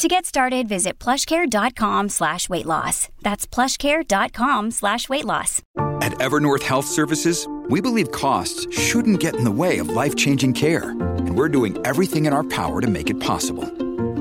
To 0.00 0.08
get 0.08 0.24
started, 0.24 0.66
visit 0.66 0.98
plushcare.com 0.98 2.08
slash 2.08 2.48
weight 2.48 2.64
loss. 2.64 3.10
That's 3.20 3.46
plushcare.com 3.46 4.70
slash 4.70 5.10
weight 5.10 5.26
loss. 5.26 5.60
At 6.00 6.12
Evernorth 6.12 6.62
Health 6.62 6.86
Services, 6.86 7.46
we 7.68 7.82
believe 7.82 8.10
costs 8.10 8.66
shouldn't 8.74 9.20
get 9.20 9.34
in 9.34 9.44
the 9.44 9.50
way 9.50 9.76
of 9.76 9.90
life-changing 9.90 10.54
care. 10.54 10.92
And 11.26 11.36
we're 11.36 11.50
doing 11.50 11.76
everything 11.84 12.24
in 12.24 12.32
our 12.32 12.42
power 12.42 12.80
to 12.80 12.86
make 12.86 13.10
it 13.10 13.20
possible. 13.20 13.64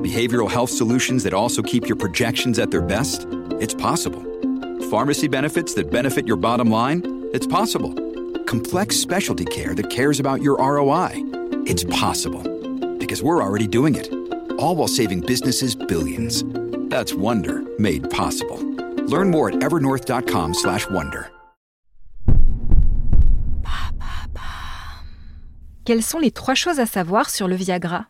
Behavioral 0.03 0.51
health 0.51 0.69
solutions 0.69 1.23
that 1.23 1.33
also 1.33 1.61
keep 1.61 1.87
your 1.87 1.95
projections 1.95 2.59
at 2.59 2.71
their 2.71 2.81
best? 2.81 3.25
It's 3.61 3.73
possible. 3.73 4.21
Pharmacy 4.89 5.29
benefits 5.29 5.75
that 5.75 5.89
benefit 5.89 6.27
your 6.27 6.35
bottom 6.35 6.69
line? 6.69 7.29
It's 7.33 7.47
possible. 7.47 7.93
Complex 8.43 8.97
specialty 8.97 9.45
care 9.45 9.73
that 9.75 9.89
cares 9.89 10.19
about 10.19 10.41
your 10.41 10.57
ROI? 10.57 11.11
It's 11.65 11.85
possible. 11.85 12.43
Because 12.97 13.23
we're 13.23 13.41
already 13.41 13.65
doing 13.65 13.95
it. 13.95 14.18
All 14.59 14.75
while 14.75 14.89
saving 14.89 15.21
businesses 15.21 15.75
billions. 15.75 16.43
That's 16.89 17.13
Wonder 17.15 17.63
made 17.79 18.09
possible. 18.09 18.59
Learn 19.07 19.31
more 19.31 19.49
at 19.49 19.63
evernorth.com/wonder. 19.63 21.31
Quelles 25.85 26.03
sont 26.03 26.19
les 26.19 26.29
trois 26.29 26.53
choses 26.53 26.79
à 26.79 26.85
savoir 26.85 27.31
sur 27.31 27.47
le 27.47 27.55
Viagra? 27.55 28.05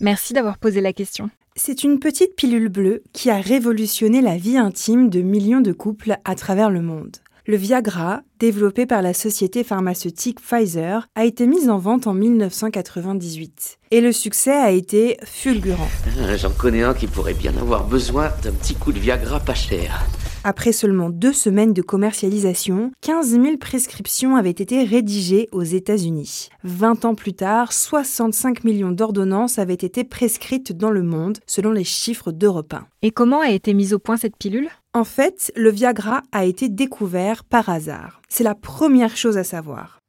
Merci 0.00 0.34
d'avoir 0.34 0.58
posé 0.58 0.82
la 0.82 0.92
question. 0.92 1.30
C'est 1.56 1.82
une 1.82 1.98
petite 1.98 2.36
pilule 2.36 2.68
bleue 2.68 3.02
qui 3.12 3.30
a 3.30 3.40
révolutionné 3.40 4.20
la 4.20 4.36
vie 4.36 4.58
intime 4.58 5.08
de 5.08 5.22
millions 5.22 5.60
de 5.60 5.72
couples 5.72 6.16
à 6.24 6.34
travers 6.34 6.70
le 6.70 6.82
monde. 6.82 7.16
Le 7.50 7.56
Viagra, 7.56 8.20
développé 8.40 8.84
par 8.84 9.00
la 9.00 9.14
société 9.14 9.64
pharmaceutique 9.64 10.38
Pfizer, 10.38 11.08
a 11.14 11.24
été 11.24 11.46
mis 11.46 11.70
en 11.70 11.78
vente 11.78 12.06
en 12.06 12.12
1998. 12.12 13.78
Et 13.90 14.02
le 14.02 14.12
succès 14.12 14.52
a 14.52 14.70
été 14.70 15.16
fulgurant. 15.24 15.88
Euh, 16.18 16.36
J'en 16.36 16.50
connais 16.50 16.82
un 16.82 16.92
qui 16.92 17.06
pourrait 17.06 17.32
bien 17.32 17.56
avoir 17.56 17.88
besoin 17.88 18.28
d'un 18.42 18.52
petit 18.52 18.74
coup 18.74 18.92
de 18.92 18.98
Viagra 18.98 19.40
pas 19.40 19.54
cher. 19.54 20.04
Après 20.44 20.72
seulement 20.72 21.08
deux 21.08 21.32
semaines 21.32 21.72
de 21.72 21.80
commercialisation, 21.80 22.92
15 23.00 23.30
000 23.30 23.56
prescriptions 23.56 24.36
avaient 24.36 24.50
été 24.50 24.84
rédigées 24.84 25.48
aux 25.50 25.62
États-Unis. 25.62 26.50
20 26.64 27.06
ans 27.06 27.14
plus 27.14 27.32
tard, 27.32 27.72
65 27.72 28.62
millions 28.64 28.92
d'ordonnances 28.92 29.58
avaient 29.58 29.72
été 29.72 30.04
prescrites 30.04 30.72
dans 30.72 30.90
le 30.90 31.02
monde, 31.02 31.38
selon 31.46 31.72
les 31.72 31.84
chiffres 31.84 32.30
d'Europe 32.30 32.74
1. 32.74 32.86
Et 33.00 33.10
comment 33.10 33.40
a 33.40 33.50
été 33.50 33.72
mise 33.72 33.94
au 33.94 33.98
point 33.98 34.18
cette 34.18 34.36
pilule? 34.36 34.68
En 34.98 35.04
fait, 35.04 35.52
le 35.54 35.70
Viagra 35.70 36.24
a 36.32 36.44
été 36.44 36.68
découvert 36.68 37.44
par 37.44 37.68
hasard. 37.68 38.20
C'est 38.28 38.42
la 38.42 38.56
première 38.56 39.16
chose 39.16 39.38
à 39.38 39.44
savoir. 39.44 40.00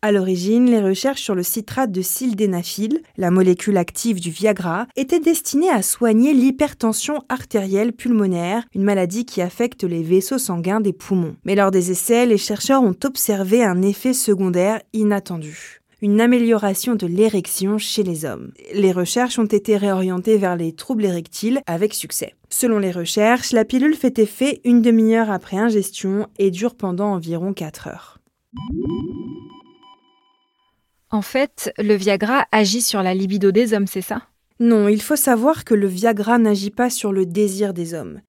À 0.00 0.12
l'origine, 0.12 0.64
les 0.64 0.80
recherches 0.80 1.20
sur 1.20 1.34
le 1.34 1.42
citrate 1.42 1.92
de 1.92 2.00
sildenafil, 2.00 3.02
la 3.18 3.30
molécule 3.30 3.76
active 3.76 4.18
du 4.18 4.30
Viagra, 4.30 4.86
étaient 4.96 5.20
destinées 5.20 5.68
à 5.68 5.82
soigner 5.82 6.32
l'hypertension 6.32 7.22
artérielle 7.28 7.92
pulmonaire, 7.92 8.64
une 8.74 8.84
maladie 8.84 9.26
qui 9.26 9.42
affecte 9.42 9.84
les 9.84 10.02
vaisseaux 10.02 10.38
sanguins 10.38 10.80
des 10.80 10.94
poumons. 10.94 11.36
Mais 11.44 11.54
lors 11.54 11.70
des 11.70 11.90
essais, 11.90 12.24
les 12.24 12.38
chercheurs 12.38 12.82
ont 12.82 12.96
observé 13.04 13.62
un 13.62 13.82
effet 13.82 14.14
secondaire 14.14 14.80
inattendu 14.94 15.77
une 16.00 16.20
amélioration 16.20 16.94
de 16.94 17.06
l'érection 17.06 17.78
chez 17.78 18.02
les 18.02 18.24
hommes. 18.24 18.52
Les 18.72 18.92
recherches 18.92 19.38
ont 19.38 19.46
été 19.46 19.76
réorientées 19.76 20.38
vers 20.38 20.56
les 20.56 20.72
troubles 20.72 21.04
érectiles 21.04 21.60
avec 21.66 21.92
succès. 21.92 22.34
Selon 22.50 22.78
les 22.78 22.92
recherches, 22.92 23.52
la 23.52 23.64
pilule 23.64 23.96
fait 23.96 24.18
effet 24.18 24.60
une 24.64 24.80
demi-heure 24.80 25.30
après 25.30 25.56
ingestion 25.56 26.28
et 26.38 26.50
dure 26.50 26.76
pendant 26.76 27.12
environ 27.12 27.52
4 27.52 27.88
heures. 27.88 28.18
En 31.10 31.22
fait, 31.22 31.72
le 31.78 31.94
Viagra 31.94 32.46
agit 32.52 32.82
sur 32.82 33.02
la 33.02 33.14
libido 33.14 33.50
des 33.50 33.74
hommes, 33.74 33.86
c'est 33.86 34.02
ça? 34.02 34.22
Non, 34.60 34.88
il 34.88 35.02
faut 35.02 35.16
savoir 35.16 35.64
que 35.64 35.74
le 35.74 35.86
Viagra 35.86 36.38
n'agit 36.38 36.70
pas 36.70 36.90
sur 36.90 37.12
le 37.12 37.26
désir 37.26 37.74
des 37.74 37.94
hommes. 37.94 38.20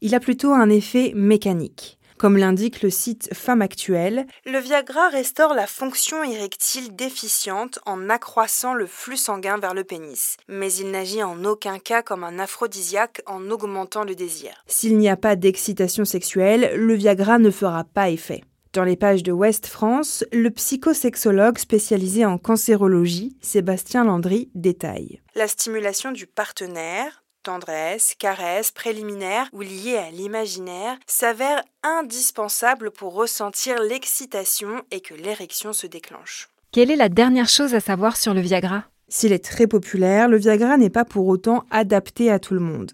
Il 0.00 0.14
a 0.14 0.20
plutôt 0.20 0.52
un 0.52 0.70
effet 0.70 1.12
mécanique. 1.14 1.98
Comme 2.20 2.36
l'indique 2.36 2.82
le 2.82 2.90
site 2.90 3.30
Femme 3.32 3.62
Actuelle, 3.62 4.26
le 4.44 4.58
Viagra 4.58 5.08
restaure 5.08 5.54
la 5.54 5.66
fonction 5.66 6.22
érectile 6.22 6.94
déficiente 6.94 7.78
en 7.86 8.10
accroissant 8.10 8.74
le 8.74 8.84
flux 8.84 9.16
sanguin 9.16 9.56
vers 9.56 9.72
le 9.72 9.84
pénis, 9.84 10.36
mais 10.46 10.70
il 10.70 10.90
n'agit 10.90 11.22
en 11.22 11.46
aucun 11.46 11.78
cas 11.78 12.02
comme 12.02 12.22
un 12.22 12.38
aphrodisiaque 12.38 13.22
en 13.24 13.50
augmentant 13.50 14.04
le 14.04 14.14
désir. 14.14 14.50
S'il 14.66 14.98
n'y 14.98 15.08
a 15.08 15.16
pas 15.16 15.34
d'excitation 15.34 16.04
sexuelle, 16.04 16.72
le 16.76 16.92
Viagra 16.92 17.38
ne 17.38 17.50
fera 17.50 17.84
pas 17.84 18.10
effet. 18.10 18.44
Dans 18.74 18.84
les 18.84 18.96
pages 18.96 19.22
de 19.22 19.32
Ouest 19.32 19.66
France, 19.66 20.22
le 20.30 20.50
psychosexologue 20.50 21.56
spécialisé 21.56 22.26
en 22.26 22.36
cancérologie, 22.36 23.34
Sébastien 23.40 24.04
Landry, 24.04 24.50
détaille. 24.54 25.22
La 25.34 25.48
stimulation 25.48 26.12
du 26.12 26.26
partenaire, 26.26 27.19
tendresse, 27.42 28.14
caresse, 28.18 28.70
préliminaire 28.70 29.48
ou 29.52 29.60
liée 29.60 29.96
à 29.98 30.10
l'imaginaire 30.10 30.96
s'avère 31.06 31.62
indispensable 31.82 32.90
pour 32.90 33.14
ressentir 33.14 33.80
l'excitation 33.80 34.82
et 34.90 35.00
que 35.00 35.14
l'érection 35.14 35.72
se 35.72 35.86
déclenche. 35.86 36.48
Quelle 36.72 36.90
est 36.90 36.96
la 36.96 37.08
dernière 37.08 37.48
chose 37.48 37.74
à 37.74 37.80
savoir 37.80 38.16
sur 38.16 38.34
le 38.34 38.40
Viagra? 38.40 38.84
S'il 39.08 39.32
est 39.32 39.44
très 39.44 39.66
populaire, 39.66 40.28
le 40.28 40.36
Viagra 40.36 40.76
n'est 40.76 40.88
pas 40.88 41.04
pour 41.04 41.26
autant 41.26 41.64
adapté 41.70 42.30
à 42.30 42.38
tout 42.38 42.54
le 42.54 42.60
monde. 42.60 42.92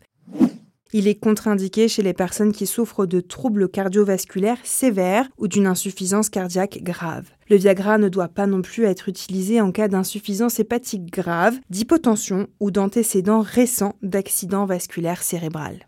Il 0.92 1.08
est 1.08 1.16
contre-indiqué 1.16 1.88
chez 1.88 2.02
les 2.02 2.12
personnes 2.12 2.52
qui 2.52 2.66
souffrent 2.66 3.06
de 3.06 3.20
troubles 3.20 3.68
cardiovasculaires 3.68 4.58
sévères 4.62 5.28
ou 5.36 5.48
d'une 5.48 5.66
insuffisance 5.66 6.30
cardiaque 6.30 6.78
grave. 6.82 7.30
Le 7.50 7.56
Viagra 7.56 7.98
ne 7.98 8.08
doit 8.08 8.28
pas 8.28 8.46
non 8.46 8.62
plus 8.62 8.84
être 8.84 9.08
utilisé 9.08 9.60
en 9.60 9.72
cas 9.72 9.88
d'insuffisance 9.88 10.60
hépatique 10.60 11.06
grave, 11.06 11.58
d'hypotension 11.70 12.46
ou 12.60 12.70
d'antécédents 12.70 13.40
récents 13.40 13.96
d'accident 14.02 14.64
vasculaire 14.64 15.22
cérébral. 15.22 15.86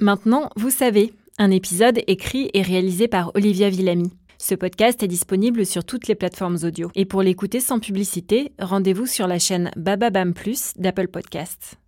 Maintenant, 0.00 0.50
vous 0.56 0.70
savez, 0.70 1.12
un 1.38 1.50
épisode 1.50 2.00
écrit 2.06 2.50
et 2.54 2.62
réalisé 2.62 3.08
par 3.08 3.32
Olivia 3.34 3.68
Villamy. 3.68 4.10
Ce 4.38 4.54
podcast 4.54 5.02
est 5.02 5.08
disponible 5.08 5.66
sur 5.66 5.84
toutes 5.84 6.06
les 6.06 6.14
plateformes 6.14 6.58
audio. 6.62 6.90
Et 6.94 7.04
pour 7.04 7.22
l'écouter 7.22 7.60
sans 7.60 7.80
publicité, 7.80 8.52
rendez-vous 8.58 9.06
sur 9.06 9.26
la 9.26 9.38
chaîne 9.38 9.70
Bababam 9.76 10.32
Plus 10.32 10.72
d'Apple 10.76 11.08
Podcasts. 11.08 11.78